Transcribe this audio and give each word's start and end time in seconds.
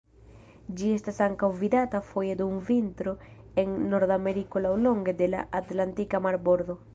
Ĝi 0.77 0.87
estas 0.99 1.19
ankaŭ 1.25 1.49
vidata 1.59 2.01
foje 2.07 2.37
dum 2.39 2.55
vintro 2.69 3.13
en 3.65 3.77
Nordameriko 3.93 4.65
laŭlonge 4.69 5.15
de 5.21 5.29
la 5.35 5.45
Atlantika 5.61 6.25
Marbordo. 6.29 6.79